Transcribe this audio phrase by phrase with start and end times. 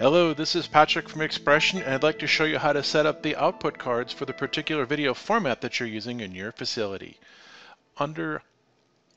[0.00, 3.04] Hello, this is Patrick from XPression, and I'd like to show you how to set
[3.04, 7.18] up the output cards for the particular video format that you're using in your facility.
[7.98, 8.40] Under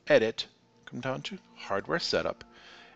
[0.08, 0.46] Edit,
[0.84, 2.44] come down to Hardware Setup.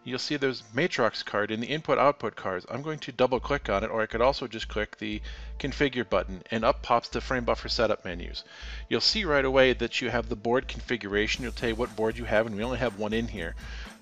[0.04, 2.66] You'll see there's Matrox card in the input-output cards.
[2.70, 5.22] I'm going to double click on it, or I could also just click the
[5.58, 8.44] Configure button, and up pops the frame buffer setup menus.
[8.90, 11.44] You'll see right away that you have the board configuration.
[11.44, 13.54] It'll tell you what board you have, and we only have one in here.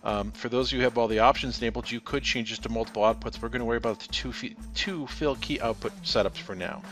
[0.07, 2.61] Um, for those of you who have all the options enabled, you could change this
[2.61, 3.43] to multiple outputs.
[3.43, 4.33] We're going to worry about the two,
[4.73, 6.83] two fill key output setups for now.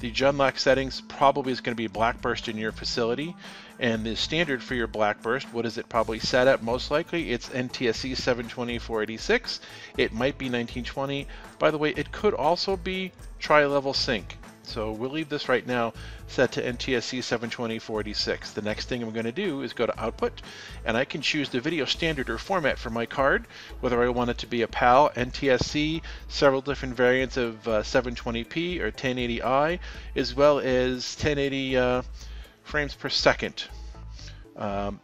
[0.00, 3.36] The Genlock settings probably is going to be Blackburst in your facility.
[3.78, 6.64] And the standard for your Blackburst, what is it probably set at?
[6.64, 9.60] Most likely it's NTSC 720-486.
[9.96, 11.28] It might be 1920.
[11.60, 14.36] By the way, it could also be tri-level sync.
[14.66, 15.92] So we'll leave this right now
[16.26, 18.54] set to NTSC 720-486.
[18.54, 20.42] The next thing I'm going to do is go to Output,
[20.84, 23.46] and I can choose the video standard or format for my card,
[23.80, 28.80] whether I want it to be a PAL, NTSC, several different variants of uh, 720p
[28.80, 29.78] or 1080i,
[30.16, 32.02] as well as 1080 uh,
[32.64, 33.64] frames per second.
[34.56, 35.00] Um,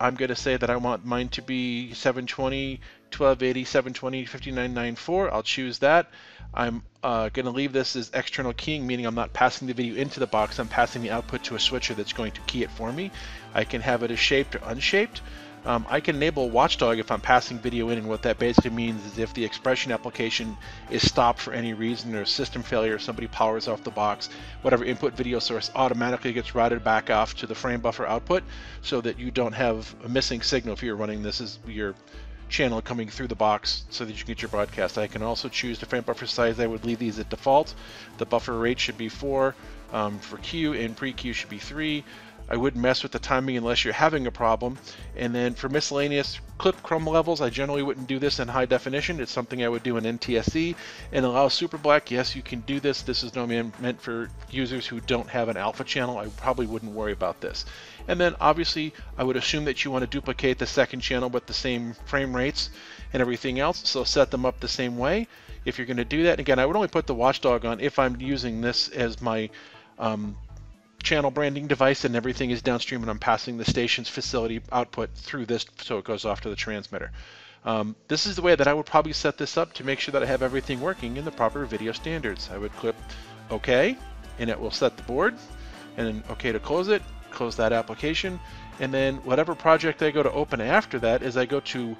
[0.00, 2.80] I'm going to say that I want mine to be 720,
[3.12, 5.32] 1280, 720, 5994.
[5.32, 6.08] I'll choose that.
[6.54, 9.96] I'm uh, going to leave this as external keying, meaning I'm not passing the video
[9.96, 10.58] into the box.
[10.58, 13.10] I'm passing the output to a switcher that's going to key it for me.
[13.54, 15.20] I can have it as shaped or unshaped.
[15.66, 19.04] Um, I can enable Watchdog if I'm passing video in, and what that basically means
[19.04, 20.56] is if the XPression application
[20.90, 24.30] is stopped for any reason or system failure, somebody powers off the box,
[24.62, 28.42] whatever input video source automatically gets routed back off to the frame buffer output
[28.80, 31.94] so that you don't have a missing signal if you're running this as your
[32.48, 34.98] channel coming through the box so that you get your broadcast.
[34.98, 36.58] I can also choose the frame buffer size.
[36.58, 37.74] I would leave these at default.
[38.18, 39.54] The buffer rate should be 4
[39.92, 42.04] um, for Q and pre-Q should be 3.
[42.50, 44.76] I wouldn't mess with the timing unless you're having a problem.
[45.16, 49.20] And then for miscellaneous clip chroma levels, I generally wouldn't do this in high definition.
[49.20, 50.74] It's something I would do in NTSC.
[51.12, 53.02] And allow super black, yes, you can do this.
[53.02, 56.18] This is normally meant for users who don't have an alpha channel.
[56.18, 57.64] I probably wouldn't worry about this.
[58.08, 61.46] And then obviously, I would assume that you want to duplicate the second channel with
[61.46, 62.70] the same frame rates
[63.12, 63.88] and everything else.
[63.88, 65.28] So set them up the same way.
[65.64, 68.00] If you're going to do that, again, I would only put the watchdog on if
[68.00, 69.50] I'm using this as my
[70.00, 70.36] um,
[71.02, 75.46] channel branding device and everything is downstream and I'm passing the station's facility output through
[75.46, 77.10] this so it goes off to the transmitter.
[77.64, 80.12] Um, this is the way that I would probably set this up to make sure
[80.12, 82.48] that I have everything working in the proper video standards.
[82.52, 82.96] I would click
[83.50, 83.96] OK
[84.38, 85.36] and it will set the board
[85.96, 88.40] and then OK to close it, close that application
[88.78, 91.96] and then whatever project I go to open after that is I go to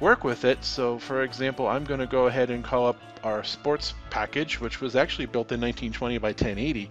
[0.00, 0.64] work with it.
[0.64, 4.80] So for example, I'm going to go ahead and call up our sports package, which
[4.80, 6.90] was actually built in 1920 by 1080.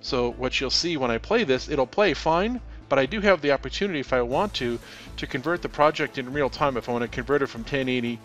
[0.00, 3.40] So what you'll see when I play this, it'll play fine, but I do have
[3.40, 4.78] the opportunity if I want to,
[5.16, 8.18] to convert the project in real time if I want to convert it from 1080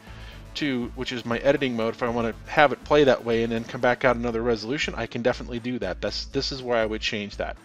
[0.56, 3.44] to, which is my editing mode, if I want to have it play that way
[3.44, 6.00] and then come back out another resolution, I can definitely do that.
[6.00, 7.58] That's This is where I would change that.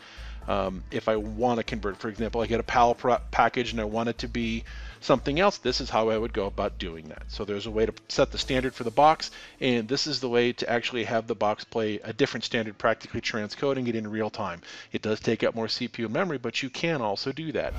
[0.49, 2.95] Um, if I want to convert, for example, I get a PAL
[3.31, 4.65] package and I want it to be
[5.01, 7.25] something else, this is how I would go about doing that.
[7.29, 10.29] So there's a way to set the standard for the box, and this is the
[10.29, 14.31] way to actually have the box play a different standard, practically transcoding it in real
[14.31, 14.63] time.
[14.91, 17.75] It does take up more CPU memory, but you can also do that.